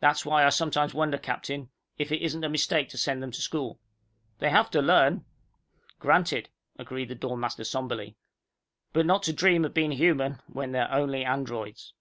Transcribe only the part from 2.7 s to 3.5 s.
to send them to